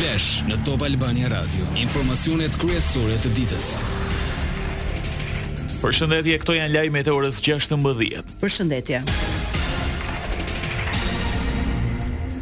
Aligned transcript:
Flash 0.00 0.38
në 0.48 0.54
Top 0.64 0.80
Albania 0.86 1.28
Radio, 1.28 1.66
informacionet 1.76 2.54
kryesore 2.56 3.18
të 3.20 3.30
ditës. 3.36 3.66
Përshëndetje, 5.82 6.38
këto 6.40 6.54
janë 6.56 6.72
lajmet 6.72 7.10
e 7.10 7.12
orës 7.12 7.42
16:00. 7.44 8.22
Përshëndetje. 8.40 9.02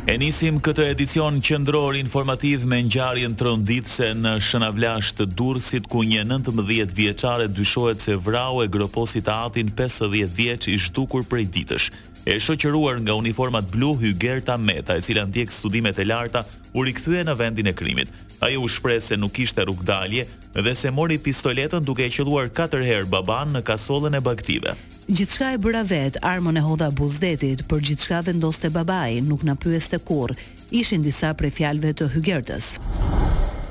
E 0.06 0.14
nisim 0.22 0.60
këtë 0.62 0.86
edicion 0.92 1.42
qendror 1.48 1.98
informativ 1.98 2.62
me 2.70 2.78
ngjarjen 2.86 3.34
tronditëse 3.36 4.12
në 4.14 4.36
Shënavlash 4.52 5.10
të 5.18 5.26
Durrësit 5.34 5.90
ku 5.90 6.04
një 6.06 6.22
19 6.30 6.94
vjeçare 7.00 7.48
dyshohet 7.58 8.00
se 8.06 8.14
vrau 8.16 8.62
e 8.62 8.68
groposit 8.68 9.26
atin 9.34 9.66
50 9.74 10.30
vjeç 10.38 10.68
i 10.68 10.78
zhdukur 10.86 11.24
prej 11.26 11.50
ditësh 11.58 11.90
e 12.28 12.36
shoqëruar 12.40 12.98
nga 13.00 13.14
uniformat 13.16 13.70
blu 13.72 13.94
Hygerta 13.98 14.56
Meta, 14.58 14.96
e 14.96 15.00
cila 15.02 15.24
ndjek 15.24 15.52
studimet 15.52 15.98
e 15.98 16.04
larta, 16.04 16.44
u 16.76 16.84
rikthye 16.84 17.22
në 17.24 17.34
vendin 17.40 17.70
e 17.70 17.74
krimit. 17.76 18.12
Ai 18.44 18.58
u 18.60 18.68
shpreh 18.68 18.98
se 19.02 19.16
nuk 19.16 19.32
kishte 19.38 19.64
rrugë 19.64 19.86
dalje 19.88 20.26
dhe 20.58 20.74
se 20.76 20.92
mori 20.94 21.16
pistoletën 21.18 21.82
duke 21.88 22.04
e 22.04 22.10
qelluar 22.12 22.50
katër 22.60 22.84
herë 22.84 23.10
baban 23.14 23.56
në 23.56 23.64
kasollën 23.70 24.18
e 24.18 24.22
bagtive. 24.28 24.76
Gjithçka 25.08 25.54
e 25.56 25.58
bëra 25.64 25.86
vet, 25.88 26.20
armën 26.20 26.60
e 26.60 26.62
hodha 26.68 26.92
buzdetit, 26.92 27.64
për 27.64 27.84
gjithçka 27.90 28.20
vendoste 28.28 28.68
babai, 28.76 29.22
nuk 29.24 29.46
na 29.48 29.56
pyeste 29.56 29.96
kurr. 29.98 30.36
Ishin 30.70 31.00
disa 31.08 31.32
prej 31.32 31.54
fjalëve 31.62 31.96
të 31.98 32.12
Hygertës. 32.12 32.74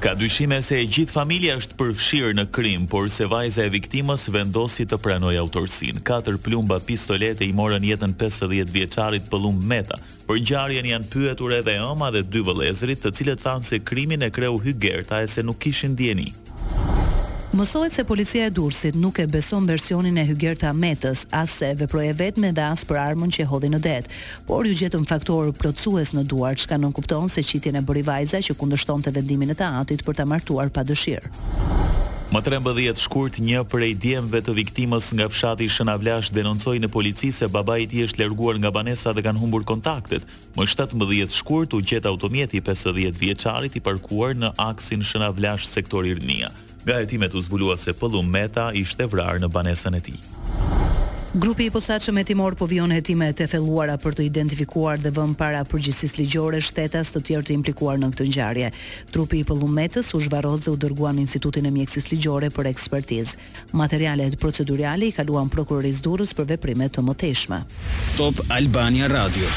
Ka 0.08 0.14
dyshime 0.16 0.62
se 0.64 0.78
e 0.80 0.86
gjithë 0.88 1.12
familja 1.12 1.58
është 1.60 1.76
përfshirë 1.82 2.36
në 2.40 2.44
krim, 2.56 2.86
por 2.88 3.10
se 3.12 3.26
vajza 3.28 3.66
e 3.66 3.74
viktimës 3.74 4.24
vendosi 4.32 4.86
të 4.88 4.96
pranoj 5.04 5.34
autorsin. 5.42 6.00
4 6.10 6.38
plumba 6.46 6.78
pistolete 6.88 7.44
i 7.44 7.52
morën 7.58 7.84
jetën 7.90 8.16
50 8.24 8.72
vjeqarit 8.78 9.28
pëllum 9.28 9.60
meta. 9.74 10.00
Për 10.30 10.40
gjarjen 10.48 10.88
janë 10.94 11.12
pyetur 11.12 11.58
edhe 11.60 11.76
ëma 11.92 12.08
dhe 12.16 12.24
dy 12.24 12.40
vëlezrit 12.48 13.04
të 13.04 13.12
cilët 13.20 13.44
thanë 13.44 13.68
se 13.68 13.84
krimin 13.90 14.24
e 14.24 14.32
kreu 14.32 14.56
hygerta 14.64 15.20
e 15.20 15.28
se 15.28 15.44
nuk 15.44 15.60
kishin 15.68 16.00
djeni. 16.00 16.32
Mësohet 17.58 17.90
se 17.90 18.04
policia 18.06 18.46
e 18.46 18.52
Durrësit 18.54 18.94
nuk 19.02 19.18
e 19.18 19.24
beson 19.28 19.66
versionin 19.66 20.18
e 20.22 20.24
Hygerta 20.30 20.68
Ahmetës 20.70 21.24
as 21.34 21.50
se 21.58 21.72
veproi 21.80 22.12
vetëm 22.20 22.44
me 22.46 22.50
dhas 22.54 22.84
për 22.86 22.98
armën 23.02 23.32
që 23.34 23.46
hodhi 23.50 23.72
në 23.74 23.80
det, 23.82 24.12
por 24.46 24.68
ju 24.70 24.76
gjetëm 24.78 25.08
faktor 25.10 25.50
plotësues 25.58 26.12
në 26.14 26.22
duar 26.34 26.54
çka 26.62 26.78
nuk 26.78 26.94
kupton 27.00 27.26
se 27.34 27.42
qitjen 27.42 27.80
e 27.80 27.82
bëri 27.82 28.04
vajza 28.10 28.44
që 28.46 28.56
kundështonte 28.62 29.10
vendimin 29.16 29.56
e 29.56 29.56
të 29.58 29.72
atit 29.82 30.04
për 30.06 30.20
ta 30.20 30.26
martuar 30.30 30.70
pa 30.76 30.84
dëshirë. 30.86 31.32
Më 32.30 32.44
13 32.46 33.02
shkurt, 33.08 33.40
një 33.42 33.66
për 33.72 33.88
e 33.88 34.46
të 34.46 34.58
viktimës 34.62 35.10
nga 35.18 35.26
fshati 35.32 35.66
Shënavlash 35.74 36.30
denoncoj 36.38 36.78
në 36.84 36.90
polici 36.94 37.32
se 37.34 37.48
baba 37.50 37.80
i 37.82 37.88
ti 37.90 38.06
është 38.06 38.22
lerguar 38.22 38.60
nga 38.62 38.70
banesa 38.70 39.14
dhe 39.18 39.26
kanë 39.26 39.42
humbur 39.42 39.64
kontaktet. 39.66 40.22
Më 40.56 40.62
17 40.68 40.94
më 41.02 41.26
shkurt, 41.40 41.74
u 41.74 41.82
gjet 41.82 42.06
automjeti 42.06 42.62
50 42.62 43.18
vjeçarit 43.18 43.74
i 43.76 43.82
parkuar 43.82 44.36
në 44.38 44.54
aksin 44.70 45.02
Shënavlash 45.02 45.66
sektorir 45.66 46.22
njëa. 46.22 46.54
Nga 46.88 47.00
hetimet 47.04 47.34
u 47.36 47.42
zbulua 47.42 47.76
se 47.82 47.92
Pëllu 47.92 48.22
Meta 48.24 48.70
ishte 48.72 49.04
vrarë 49.12 49.42
në 49.44 49.48
banesën 49.52 49.96
e 49.98 50.00
tij. 50.00 50.20
Grupi 51.36 51.66
i 51.68 51.72
posaçëm 51.74 52.22
hetimor 52.22 52.56
po 52.56 52.64
vjen 52.72 52.94
hetime 52.96 53.28
të 53.36 53.50
thelluara 53.52 53.98
për 54.00 54.16
të 54.16 54.24
identifikuar 54.30 55.02
dhe 55.04 55.12
vënë 55.18 55.36
para 55.38 55.66
përgjegjësisë 55.68 56.18
ligjore 56.22 56.62
shtetas 56.64 57.12
të 57.12 57.22
tjerë 57.30 57.46
të 57.50 57.54
implikuar 57.58 58.00
në 58.00 58.08
këtë 58.14 58.30
ngjarje. 58.30 58.70
Trupi 59.12 59.44
i 59.44 59.72
Metës 59.80 60.14
u 60.16 60.22
zhvaroz 60.30 60.64
dhe 60.64 60.72
u 60.72 60.80
dërguan 60.86 61.20
në 61.20 61.26
Institutin 61.28 61.66
e 61.68 61.74
Mjekësisë 61.76 62.12
Ligjore 62.16 62.50
për 62.56 62.72
ekspertizë. 62.72 63.36
Materialet 63.74 64.40
procedurale 64.40 65.12
i 65.12 65.12
kaluan 65.12 65.52
prokurorisë 65.52 66.04
Durrës 66.08 66.32
për 66.40 66.54
veprime 66.56 66.88
të 66.90 67.04
mëtejshme. 67.04 67.62
Top 68.18 68.40
Albania 68.50 69.12
Radio. 69.12 69.52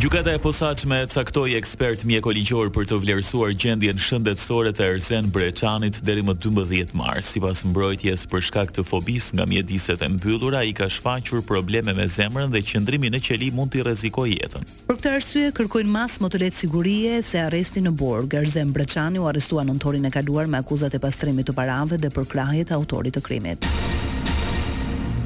Gjukata 0.00 0.32
e 0.32 0.38
posaçme 0.38 1.04
caktoi 1.12 1.58
ekspert 1.58 2.06
mjekoligjor 2.08 2.70
për 2.72 2.86
të 2.88 2.96
vlerësuar 3.02 3.50
gjendjen 3.60 3.98
shëndetësore 4.00 4.70
të 4.72 4.86
Erzen 4.94 5.28
Breçanit 5.34 5.98
deri 6.08 6.22
më 6.24 6.38
12 6.40 6.94
mars. 6.96 7.28
Sipas 7.34 7.66
mbrojtjes 7.68 8.24
për 8.32 8.46
shkak 8.48 8.72
të 8.78 8.86
fobis 8.88 9.28
nga 9.36 9.44
mjediset 9.46 10.00
e 10.00 10.08
mbyllura, 10.14 10.62
i 10.64 10.72
ka 10.72 10.88
shfaqur 10.88 11.44
probleme 11.44 11.92
me 11.92 12.08
zemrën 12.08 12.48
dhe 12.48 12.64
qëndrimi 12.70 13.12
në 13.12 13.20
qeli 13.28 13.50
mund 13.52 13.76
i 13.76 13.84
rrezikojë 13.84 14.40
jetën. 14.40 14.64
Për 14.88 15.00
këtë 15.02 15.14
arsye 15.18 15.52
kërkojnë 15.60 15.94
mas 15.98 16.16
më 16.24 16.32
të 16.32 16.42
lehtë 16.46 16.62
sigurie 16.64 17.20
se 17.22 17.44
arresti 17.44 17.84
në 17.84 17.92
borgë. 18.00 18.40
Erzen 18.40 18.72
Breçani 18.72 19.20
u 19.20 19.28
arrestua 19.28 19.68
nëntorin 19.68 20.08
e 20.08 20.14
kaluar 20.16 20.48
me 20.48 20.64
akuzat 20.64 20.96
e 20.96 21.04
pastrimit 21.06 21.52
të 21.52 21.58
parave 21.60 22.00
dhe 22.00 22.08
përkrahjet 22.16 22.72
e 22.72 22.80
autorit 22.80 23.20
të 23.20 23.26
krimit. 23.28 23.74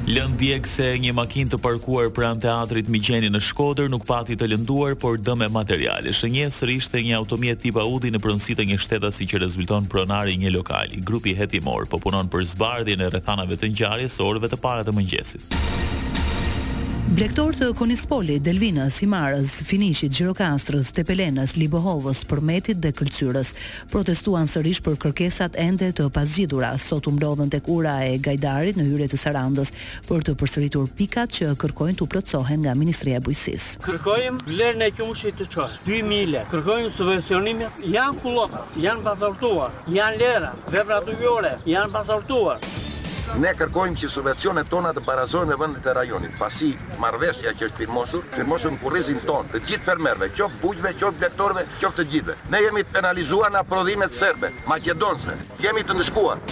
Lën 0.05 0.37
se 0.69 0.85
një 1.01 1.15
makinë 1.17 1.49
të 1.49 1.57
parkuar 1.65 2.11
pranë 2.13 2.43
teatrit 2.43 2.85
Migeni 2.93 3.31
në 3.33 3.39
Shkodër 3.41 3.87
nuk 3.89 4.03
pati 4.05 4.35
të 4.37 4.51
lënduar, 4.51 4.93
por 5.01 5.17
dëme 5.17 5.47
materiale. 5.49 6.13
Shënje 6.13 6.45
së 6.53 6.69
rishte 6.69 7.01
një 7.01 7.17
automjet 7.17 7.63
tipa 7.65 7.81
Audi 7.81 8.13
në 8.13 8.21
prënsit 8.21 8.61
e 8.61 8.67
një 8.69 8.77
shteta 8.85 9.09
si 9.09 9.25
që 9.25 9.41
rezulton 9.47 9.89
pronari 9.89 10.37
një 10.37 10.53
lokali. 10.53 11.01
Grupi 11.01 11.33
hetimor 11.33 11.89
po 11.89 11.97
punon 12.05 12.29
për 12.29 12.45
zbardhje 12.53 12.99
e 13.01 13.09
rethanave 13.17 13.57
të 13.57 13.73
njarje 13.73 14.11
së 14.13 14.29
orëve 14.29 14.53
të 14.53 14.61
parat 14.61 14.85
të 14.85 14.93
mëngjesit. 14.93 15.94
Blektor 17.15 17.55
të 17.55 17.69
Konispolit, 17.79 18.41
Delvinës, 18.43 18.97
Himarës, 18.99 19.53
Finishit, 19.63 20.11
Gjirokastrës, 20.17 20.89
Tepelenës, 20.97 21.53
Libohovës, 21.55 22.25
Përmetit 22.27 22.81
dhe 22.83 22.89
Këlcyrës 22.91 23.53
protestuan 23.93 24.49
sërish 24.51 24.81
për 24.83 24.97
kërkesat 24.99 25.55
ende 25.61 25.87
të 25.95 26.09
pazgjidhura. 26.11 26.73
Sot 26.83 27.07
u 27.07 27.13
mblodhën 27.15 27.53
tek 27.55 27.69
ura 27.71 27.93
e 28.03 28.17
Gajdarit 28.19 28.75
në 28.75 28.87
hyrje 28.89 29.07
të 29.13 29.21
Sarandës 29.21 29.71
për 30.09 30.25
të 30.27 30.35
përsëritur 30.43 30.89
pikat 30.99 31.31
që 31.37 31.53
kërkojnë 31.63 31.97
të 32.01 32.07
plotësohen 32.11 32.65
nga 32.67 32.73
Ministria 32.81 33.21
e 33.21 33.23
Bujqësisë. 33.29 33.79
Kërkojmë 33.87 34.49
vlerën 34.51 34.83
e 34.83 34.91
këmushit 34.99 35.39
të 35.39 35.47
çohet, 35.53 35.85
2.000, 35.87 36.49
kërkojnë 36.51 36.97
Kërkojmë 36.97 37.71
janë 37.95 38.19
kullok, 38.25 38.59
janë 38.87 39.07
pasortuar, 39.07 39.79
janë 39.99 40.19
lera, 40.25 40.51
veprat 40.75 41.07
ujore, 41.15 41.55
janë 41.65 41.95
pasortuar 41.95 42.75
ne 43.41 43.51
kërkojmë 43.57 43.97
që 44.01 44.07
subvencionet 44.15 44.69
tona 44.69 44.91
të 44.95 45.01
barazohen 45.05 45.49
me 45.49 45.57
vendet 45.59 45.87
e 45.89 45.93
rajonit, 45.97 46.35
pasi 46.39 46.69
marrveshja 47.01 47.51
që 47.57 47.65
është 47.69 47.81
firmosur, 47.81 48.23
firmosur 48.35 48.75
në 48.75 48.79
kurrizin 48.83 49.19
ton, 49.25 49.49
të 49.53 49.59
gjithë 49.67 49.87
fermerëve, 49.89 50.29
qoftë 50.37 50.61
bujqve, 50.61 50.93
qoftë 51.01 51.19
blegtorëve, 51.23 51.65
qoftë 51.81 51.97
të 52.01 52.05
gjithëve. 52.13 52.37
Ne 52.53 52.61
jemi 52.65 52.83
të 52.85 52.95
penalizuar 52.99 53.51
nga 53.55 53.63
prodhimet 53.71 54.15
serbe, 54.15 54.53
makedonse. 54.69 55.35
Jemi 55.65 55.83
të 55.87 55.97
ndëshkuar. 55.99 56.45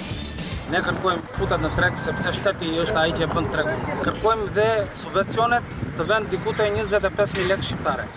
Ne 0.73 0.81
kërkojmë 0.83 1.33
futat 1.37 1.61
në 1.61 1.73
treg 1.77 1.97
sepse 2.01 2.31
shteti 2.37 2.73
është 2.83 3.01
ai 3.05 3.15
që 3.17 3.25
e 3.27 3.31
bën 3.33 3.49
tregun. 3.53 3.87
Kërkojmë 4.03 4.51
dhe 4.57 4.67
subvencionet 5.03 5.77
të 5.97 6.09
vend 6.11 6.29
diku 6.33 6.55
te 6.57 6.69
25000 6.81 7.51
lekë 7.53 7.69
shqiptare. 7.71 8.09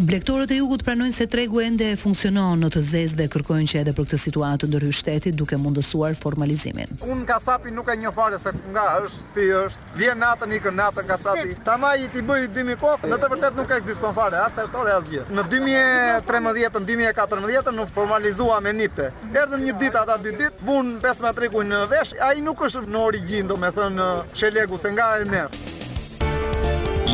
Blektorët 0.00 0.48
e 0.54 0.56
Jugut 0.56 0.80
pranojnë 0.80 1.12
se 1.12 1.26
tregu 1.28 1.58
ende 1.60 1.90
funksionon 2.00 2.56
në 2.64 2.68
të 2.72 2.80
zezë 2.88 3.18
dhe 3.18 3.26
kërkojnë 3.34 3.66
që 3.68 3.74
edhe 3.82 3.92
për 3.92 4.04
këtë 4.08 4.18
situatë 4.22 4.66
ndërhyj 4.70 4.92
shteti 4.96 5.32
duke 5.36 5.56
mundësuar 5.60 6.14
formalizimin. 6.16 6.90
Un 7.04 7.24
kasapi 7.28 7.68
nuk 7.76 7.90
e 7.92 7.96
një 8.00 8.08
fare 8.16 8.38
se 8.40 8.48
nga 8.72 8.84
është, 9.04 9.24
si 9.34 9.44
është. 9.58 9.82
Vjen 9.98 10.18
natën 10.24 10.54
kër 10.64 10.74
natën 10.78 11.06
kasapi. 11.10 11.50
Tamaj 11.66 11.96
i 12.06 12.08
ti 12.14 12.22
bëj 12.30 12.40
2000 12.54 12.78
kohë, 12.80 13.10
në 13.12 13.18
të 13.20 13.26
vërtetë 13.34 13.56
nuk 13.60 13.70
ekziston 13.76 14.14
fare 14.16 14.38
as 14.46 14.54
territori 14.56 14.92
as 14.94 15.04
gjë. 15.12 15.24
Në 15.36 15.42
2013-2014 15.56 17.72
nuk 17.82 17.88
formalizua 17.98 18.56
me 18.64 18.70
nipte. 18.80 19.06
Erdhën 19.36 19.62
një 19.68 19.74
ditë 19.84 19.98
ata 20.00 20.16
dy 20.24 20.30
ditë, 20.40 20.56
bunë 20.64 20.92
5 21.04 21.20
metra 21.26 21.36
tregu 21.42 21.60
në 21.68 21.78
vesh, 21.92 22.12
ai 22.24 22.36
nuk 22.40 22.58
është 22.70 22.82
në 22.88 22.98
origjinë, 23.10 23.48
domethënë 23.52 24.06
Shelegu 24.32 24.76
se 24.80 24.88
nga 24.96 25.08
e 25.20 25.22
merr. 25.28 25.50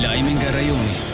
Lajmi 0.04 0.32
nga 0.38 0.50
rajoni. 0.60 1.05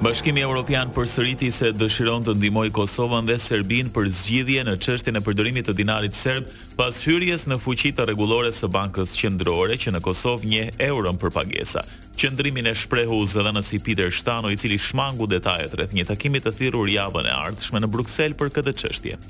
Bashkimi 0.00 0.40
Evropian 0.44 0.90
përsëriti 0.92 1.46
se 1.56 1.70
dëshiron 1.72 2.20
të 2.26 2.34
ndimoj 2.36 2.66
Kosovën 2.76 3.24
dhe 3.30 3.38
Serbinë 3.40 3.88
për 3.96 4.10
zgjidhje 4.12 4.64
në 4.68 4.74
çështjen 4.84 5.16
e 5.16 5.22
përdorimit 5.24 5.70
të 5.70 5.74
dinarit 5.78 6.12
serb 6.18 6.52
pas 6.76 7.00
hyrjes 7.00 7.46
në 7.48 7.56
fuqi 7.64 7.94
të 7.96 8.04
rregullore 8.10 8.52
së 8.52 8.68
Bankës 8.76 9.16
Qendrore 9.16 9.80
që 9.80 9.96
në 9.96 10.02
Kosovë 10.04 10.52
një 10.52 10.66
euron 10.90 11.16
për 11.16 11.32
pagesa. 11.38 11.86
Qëndrimin 12.20 12.68
e 12.68 12.76
shprehu 12.76 13.22
zëdhënësi 13.32 13.80
Peter 13.88 14.12
Shtano 14.12 14.52
i 14.52 14.60
cili 14.60 14.76
shmangu 14.76 15.30
detajet 15.32 15.72
rreth 15.80 15.96
një 15.96 16.08
takimi 16.12 16.44
të 16.44 16.52
thirrur 16.60 16.92
javën 16.92 17.32
e 17.32 17.36
ardhshme 17.48 17.80
në 17.80 17.94
Bruksel 17.96 18.36
për 18.42 18.52
këtë 18.58 18.76
çështje. 18.82 19.20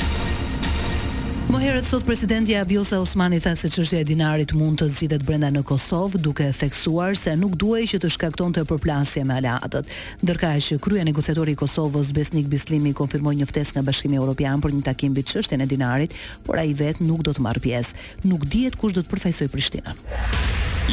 Më 1.47 1.61
herët 1.63 1.87
sot 1.87 2.03
presidenti 2.03 2.57
Vjosa 2.67 2.99
Osmani 2.99 3.39
tha 3.39 3.53
se 3.55 3.69
çështja 3.71 4.01
e 4.01 4.07
dinarit 4.09 4.51
mund 4.59 4.81
të 4.81 4.89
zgjidhet 4.91 5.23
brenda 5.23 5.47
në 5.55 5.61
Kosovë, 5.69 6.19
duke 6.19 6.47
theksuar 6.59 7.15
se 7.15 7.37
nuk 7.39 7.55
duhej 7.55 7.85
që 7.93 8.01
të 8.03 8.11
shkaktonte 8.17 8.65
përplasje 8.67 9.23
me 9.29 9.37
aleatët. 9.37 9.87
Ndërkaq 10.27 10.81
krye 10.83 11.05
negociatori 11.07 11.55
i 11.55 11.61
Kosovës 11.61 12.11
Besnik 12.19 12.51
Bislimi 12.51 12.91
konfirmoi 12.99 13.37
një 13.39 13.47
ftesë 13.47 13.77
nga 13.77 13.87
Bashkimi 13.87 14.19
Evropian 14.19 14.59
për 14.61 14.75
një 14.81 14.87
takim 14.91 15.15
mbi 15.15 15.23
çështjen 15.23 15.63
e 15.63 15.71
dinarit, 15.71 16.17
por 16.43 16.59
ai 16.59 16.73
vetë 16.83 17.07
nuk 17.07 17.23
do 17.23 17.31
të 17.39 17.45
marr 17.47 17.63
pjesë. 17.63 17.95
Nuk 18.27 18.43
dihet 18.51 18.75
kush 18.83 18.99
do 18.99 19.05
të 19.07 19.15
përfaqësoj 19.15 19.53
Prishtinën. 19.53 20.03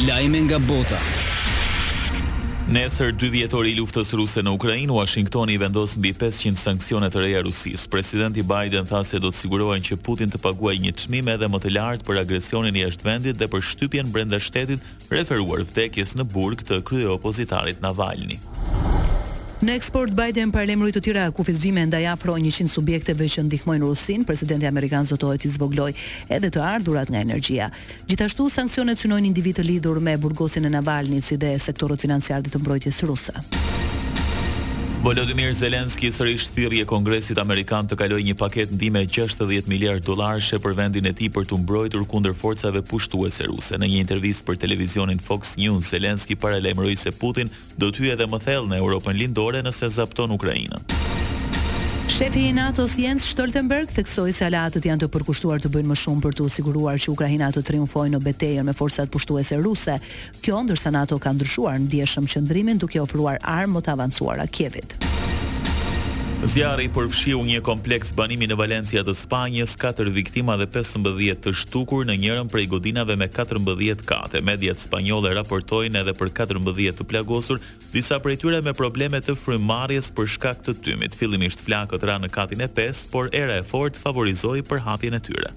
Lajme 0.06 0.46
nga 0.52 0.62
bota. 0.62 1.02
Nesër 2.64 3.12
2 3.12 3.28
dhjetor 3.30 3.68
i 3.68 3.74
luftës 3.76 4.14
ruse 4.16 4.40
në 4.40 4.52
Ukrainë, 4.56 4.94
Washington 4.96 5.50
i 5.52 5.58
vendos 5.60 5.98
mbi 6.00 6.14
500 6.16 6.56
sanksione 6.62 7.10
të 7.12 7.20
reja 7.26 7.42
Rusisë. 7.44 7.90
Presidenti 7.92 8.46
Biden 8.48 8.88
tha 8.88 9.02
se 9.04 9.20
do 9.20 9.34
të 9.34 9.42
sigurojnë 9.42 9.84
që 9.90 10.00
Putin 10.06 10.32
të 10.32 10.40
paguajë 10.46 10.80
një 10.86 10.94
çmim 11.04 11.34
edhe 11.36 11.52
më 11.52 11.60
të 11.66 11.74
lartë 11.76 12.08
për 12.08 12.22
agresionin 12.24 12.80
jashtë 12.86 13.08
vendit 13.10 13.40
dhe 13.42 13.52
për 13.52 13.68
shtypjen 13.68 14.16
brenda 14.16 14.40
shtetit, 14.40 14.80
referuar 15.12 15.66
vdekjes 15.68 16.16
në 16.16 16.30
burg 16.32 16.64
të 16.64 16.80
kryeopozitarit 16.88 17.84
Navalny. 17.84 18.40
Në 19.64 19.78
eksport 19.80 20.12
Biden 20.12 20.50
parlemrit 20.52 20.98
të 20.98 21.02
tjera 21.06 21.28
kufizime 21.32 21.86
ndaj 21.88 22.02
afro 22.12 22.34
100 22.36 22.68
subjekteve 22.68 23.30
që 23.32 23.46
ndihmojnë 23.48 23.88
Rusin, 23.88 24.26
presidenti 24.28 24.68
Amerikan 24.68 25.08
zotohet 25.08 25.40
të 25.46 25.54
zvogloj 25.56 25.94
edhe 26.28 26.52
të 26.52 26.66
ardhurat 26.68 27.08
nga 27.14 27.24
energjia. 27.24 27.72
Gjithashtu, 28.12 28.50
sankcionet 28.52 29.00
synojnë 29.00 29.32
individ 29.32 29.62
të 29.62 29.70
lidhur 29.70 30.04
me 30.04 30.20
burgosin 30.20 30.68
e 30.68 30.74
Navalnit 30.76 31.24
si 31.24 31.40
dhe 31.40 31.56
sektorët 31.70 32.04
financiar 32.10 32.44
të 32.44 32.60
mbrojtjes 32.60 33.00
rusa. 33.08 33.44
Volodymyr 35.04 35.52
Zelensky 35.52 36.08
sërish 36.16 36.46
thirrje 36.56 36.86
Kongresit 36.88 37.36
Amerikan 37.42 37.84
të 37.92 37.98
kalojë 38.00 38.24
një 38.30 38.36
paketë 38.40 38.78
ndihme 38.78 39.02
60 39.04 39.68
miliardë 39.68 40.08
dollarëshe 40.08 40.62
për 40.64 40.78
vendin 40.80 41.10
e 41.12 41.12
tij 41.12 41.28
për 41.36 41.50
tu 41.52 41.60
mbrojtur 41.60 42.08
kundër 42.08 42.32
forcave 42.40 42.80
pushtuese 42.88 43.50
ruse. 43.52 43.76
Në 43.76 43.92
një 43.92 44.00
intervistë 44.06 44.48
për 44.48 44.62
televizionin 44.64 45.20
Fox 45.20 45.58
News, 45.60 45.92
Zelensky 45.92 46.40
paralajmëroi 46.40 46.96
se 46.96 47.12
Putin 47.20 47.52
do 47.76 47.92
të 47.92 48.00
hyjë 48.06 48.16
edhe 48.16 48.32
më 48.32 48.42
thellë 48.48 48.72
në 48.72 48.80
Europën 48.80 49.20
Lindore 49.20 49.60
nëse 49.68 49.92
zapton 50.00 50.32
Ukrainën. 50.40 51.03
Shefi 52.14 52.40
i 52.48 52.52
NATO-s 52.54 52.94
Jens 53.02 53.24
Stoltenberg 53.26 53.90
theksoi 53.90 54.30
se 54.38 54.46
aleatët 54.46 54.86
janë 54.86 55.02
të 55.02 55.08
përkushtuar 55.16 55.64
të 55.64 55.72
bëjnë 55.74 55.90
më 55.90 55.96
shumë 55.98 56.22
për 56.28 56.36
të 56.38 56.50
siguruar 56.60 57.02
që 57.02 57.10
Ukraina 57.16 57.48
të 57.56 57.64
triumfojë 57.72 58.14
në 58.14 58.20
betejën 58.28 58.70
me 58.70 58.76
forcat 58.78 59.10
pushtuese 59.16 59.58
ruse. 59.66 59.98
Kjo 60.46 60.62
ndërsa 60.68 60.94
NATO 60.94 61.18
ka 61.26 61.34
ndryshuar 61.34 61.80
ndjeshmë 61.88 62.30
qendrimin 62.36 62.84
duke 62.86 63.02
ofruar 63.02 63.42
armë 63.42 63.80
më 63.80 63.84
të 63.90 63.96
avancuara 63.98 64.46
Kievit. 64.46 65.00
Zjarri 66.44 66.90
përfshiu 66.92 67.38
një 67.48 67.62
kompleks 67.64 68.10
banimi 68.18 68.50
në 68.52 68.58
Valencia 68.60 69.00
të 69.08 69.14
Spanjës, 69.16 69.78
4 69.80 70.12
viktima 70.12 70.58
dhe 70.60 70.68
5 70.76 70.98
mbëdhjet 71.00 71.40
të 71.46 71.54
shtukur 71.62 72.04
në 72.10 72.18
njërën 72.20 72.52
prej 72.52 72.66
godinave 72.74 73.16
me 73.16 73.30
4 73.32 73.62
mbëdhjet 73.64 74.04
kate. 74.04 74.42
Mediat 74.44 74.80
Spanjole 74.84 75.32
raportojnë 75.40 76.02
edhe 76.02 76.14
për 76.20 76.34
4 76.42 76.60
mbëdhjet 76.66 77.00
të 77.00 77.08
plagosur, 77.14 77.64
disa 77.96 78.20
prejtyre 78.20 78.60
me 78.68 78.76
problemet 78.76 79.24
të 79.30 79.38
frymarjes 79.40 80.12
për 80.20 80.30
shkakt 80.36 80.68
të 80.68 80.76
tymit. 80.84 81.16
Filimisht 81.16 81.64
flakët 81.64 82.04
ra 82.12 82.20
në 82.20 82.34
katin 82.36 82.68
e 82.68 82.68
5, 82.76 83.08
por 83.16 83.32
era 83.32 83.62
e 83.62 83.64
fort 83.64 84.04
favorizoi 84.06 84.66
për 84.68 84.84
hatjen 84.90 85.16
e 85.16 85.24
tyre. 85.24 85.56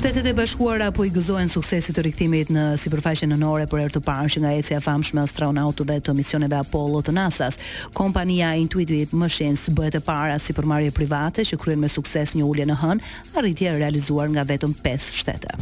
Shtetet 0.00 0.24
e 0.26 0.32
Bashkuara 0.32 0.88
po 0.96 1.04
i 1.04 1.10
gëzohen 1.12 1.50
suksesit 1.52 1.92
të 1.92 2.02
rikthimit 2.06 2.48
në 2.56 2.62
sipërfaqen 2.80 3.28
nënore 3.34 3.66
për 3.68 3.82
herë 3.82 3.92
të 3.92 4.00
parë 4.06 4.30
që 4.32 4.40
nga 4.40 4.52
ecja 4.56 4.78
e 4.80 4.84
famshme 4.86 5.20
e 5.20 5.26
astronautëve 5.28 5.98
të 6.06 6.14
misioneve 6.16 6.56
Apollo 6.56 7.02
të 7.04 7.12
NASA-s. 7.18 7.60
Kompania 7.92 8.54
Intuitive 8.56 9.12
Machines 9.12 9.66
bëhet 9.76 9.98
e 9.98 10.00
para 10.06 10.38
sipërmarrje 10.40 10.94
private 10.96 11.44
që 11.50 11.58
kryen 11.60 11.84
me 11.84 11.90
sukses 11.92 12.32
një 12.32 12.46
ulje 12.48 12.64
në 12.70 12.78
hën, 12.80 13.04
arritje 13.42 13.68
e 13.68 13.76
realizuar 13.76 14.32
nga 14.32 14.46
vetëm 14.54 14.72
5 14.80 15.10
shtete. 15.20 15.60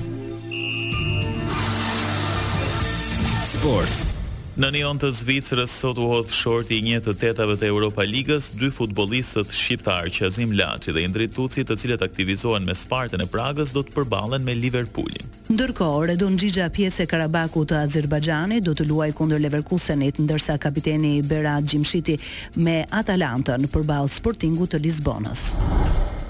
Sport. 3.56 4.14
Në 4.58 4.72
Nion 4.74 4.98
të 4.98 5.06
Zvicrës 5.14 5.70
sot 5.70 6.00
u 6.02 6.08
hodh 6.10 6.32
shorti 6.34 6.80
i 6.80 6.82
një 6.82 6.98
të 7.06 7.12
tetave 7.20 7.54
të 7.60 7.68
Europa 7.70 8.02
Ligës, 8.02 8.48
dy 8.58 8.72
futbollistët 8.74 9.52
shqiptar, 9.54 10.08
Qazim 10.10 10.50
Laçi 10.58 10.90
dhe 10.96 11.04
Indrit 11.06 11.30
Tuci, 11.36 11.62
të 11.62 11.76
cilët 11.78 12.02
aktivizohen 12.02 12.66
me 12.66 12.74
Spartën 12.74 13.22
e 13.22 13.26
Pragës, 13.30 13.70
do 13.76 13.84
të 13.86 13.94
përballen 13.94 14.42
me 14.48 14.56
Liverpoolin. 14.58 15.30
Ndërkohë, 15.54 16.02
Redon 16.10 16.34
gjigja 16.42 16.66
pjesë 16.74 17.06
e 17.06 17.08
Karabakut 17.14 17.70
të 17.70 17.78
Azerbajxhanit, 17.84 18.66
do 18.66 18.74
të 18.74 18.88
luajë 18.90 19.14
kundër 19.20 19.46
Leverkusenit, 19.46 20.18
ndërsa 20.26 20.58
kapiteni 20.66 21.14
Berat 21.22 21.62
Gjimshiti 21.70 22.18
me 22.58 22.80
Atalantën 22.90 23.70
përball 23.70 24.10
sportingu 24.10 24.66
të 24.74 24.82
Lisbonës. 24.82 25.52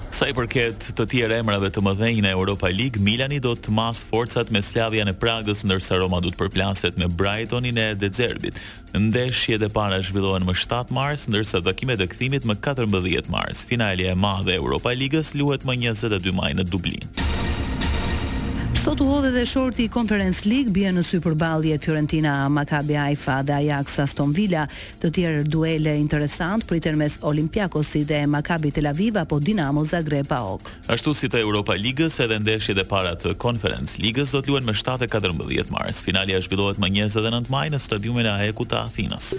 Sa 0.09 0.25
i 0.25 0.33
përket 0.33 0.87
të 0.97 1.05
tjerë 1.11 1.35
emrave 1.43 1.69
të 1.69 1.83
mëdhenjë 1.85 2.23
në 2.25 2.31
Europa 2.33 2.69
League, 2.73 3.01
Milani 3.05 3.37
do 3.45 3.51
të 3.53 3.69
mas 3.77 3.99
forcat 4.09 4.49
me 4.51 4.61
Slavia 4.65 5.05
në 5.05 5.13
Pragës, 5.21 5.61
ndërsa 5.69 5.99
Roma 6.01 6.17
du 6.25 6.31
të 6.33 6.39
përplaset 6.41 6.97
me 6.97 7.05
Brightonin 7.13 7.77
e 7.77 7.85
De 7.93 8.09
Zerbit. 8.09 8.57
Ndesh 8.97 9.45
jetë 9.51 9.67
e 9.69 9.73
para 9.75 10.01
zhvillohen 10.01 10.47
më 10.49 10.55
7 10.65 10.89
mars, 10.97 11.27
ndërsa 11.29 11.61
dhëkime 11.61 11.99
dhe 12.01 12.09
këthimit 12.09 12.41
më 12.49 12.57
14 12.65 13.29
mars. 13.29 13.61
Finalje 13.69 14.09
e 14.09 14.17
ma 14.17 14.39
dhe 14.49 14.57
Europa 14.57 14.89
Ligës 14.97 15.35
luhet 15.37 15.61
më 15.69 15.77
22 15.85 16.33
maj 16.41 16.51
në 16.57 16.65
Dublin. 16.73 17.05
Sot 18.89 18.99
u 19.01 19.05
hodhe 19.05 19.29
dhe 19.31 19.45
shorti 19.45 19.85
Conference 19.93 20.49
League 20.49 20.71
bie 20.73 20.89
në 20.89 21.03
sy 21.05 21.19
Fiorentina, 21.21 22.47
Maccabi 22.49 22.95
Haifa 22.97 23.43
dhe 23.45 23.53
Ajax 23.53 23.99
Aston 24.01 24.31
Villa. 24.33 24.63
Të 24.99 25.11
tjerë 25.13 25.43
duele 25.45 25.93
interesante 25.99 26.65
pritën 26.65 26.95
mes 26.97 27.19
Olympiakosit 27.21 28.07
dhe 28.09 28.23
Maccabi 28.27 28.71
Tel 28.73 28.87
Aviv 28.89 29.17
apo 29.21 29.37
Dinamo 29.39 29.83
Zagreb 29.85 30.25
PAOK. 30.31 30.71
Ashtu 30.87 31.13
si 31.13 31.29
te 31.29 31.37
Europa 31.37 31.75
Ligës, 31.77 32.17
edhe 32.25 32.39
ndeshjet 32.41 32.81
e 32.81 32.85
para 32.89 33.13
të 33.15 33.35
Conference 33.37 34.01
Ligës 34.01 34.33
do 34.33 34.41
të 34.41 34.49
luhen 34.55 34.65
më 34.65 34.73
7-14 34.81 35.69
mars. 35.69 36.01
Finali 36.01 36.33
zhvillohet 36.41 36.79
më 36.81 36.89
29 37.11 37.45
maj 37.53 37.67
në 37.69 37.77
stadiumin 37.85 38.25
e 38.25 38.33
AEK-ut 38.39 38.73
të 38.73 38.81
Athinës. 38.87 39.35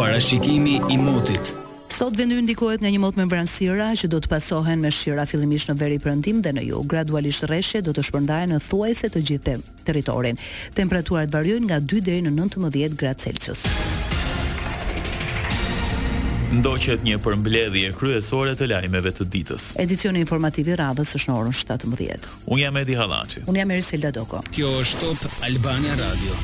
Parashikimi 0.00 0.80
i 0.88 0.96
motit 0.96 1.52
Sot 1.94 2.16
vendi 2.18 2.34
ndikohet 2.42 2.80
nga 2.82 2.90
një 2.90 2.98
mot 2.98 3.14
me 3.14 3.24
vranësira 3.30 3.92
që 3.94 4.08
do 4.10 4.18
të 4.18 4.30
pasohen 4.32 4.80
me 4.82 4.90
shira 4.90 5.22
fillimisht 5.30 5.68
në 5.70 5.76
veri 5.78 6.00
përëndim 6.02 6.40
dhe 6.42 6.50
në 6.56 6.64
ju. 6.68 6.80
Gradualisht 6.90 7.44
reshe 7.46 7.84
do 7.86 7.92
të 7.94 8.02
shpërndaje 8.08 8.48
në 8.50 8.58
thuajse 8.66 9.12
të 9.14 9.22
gjithë 9.28 9.54
teritorin. 9.86 10.40
Temperaturat 10.74 11.30
varjojnë 11.30 11.68
nga 11.68 11.78
2 11.94 12.02
dhe 12.08 12.16
në 12.26 12.32
19 12.40 12.98
grad 12.98 13.22
Celsius. 13.22 13.62
Ndoqet 16.58 17.06
një 17.06 17.20
përmbledhje 17.22 17.94
kryesore 18.00 18.56
të 18.58 18.72
lajmeve 18.74 19.14
të 19.14 19.28
ditës. 19.34 19.70
Edicioni 19.86 20.22
informativ 20.26 20.70
i 20.74 20.78
radhës 20.82 21.14
është 21.20 21.30
në 21.30 21.38
orën 21.44 21.56
17. 21.62 22.28
Unë 22.50 22.62
jam 22.64 22.82
Edi 22.82 22.98
Hallaçi. 22.98 23.46
Unë 23.46 23.62
jam 23.62 23.74
Ersil 23.78 24.10
Doko. 24.18 24.42
Kjo 24.50 24.74
është 24.82 25.14
Top 25.22 25.46
Albania 25.46 25.94
Radio. 26.02 26.42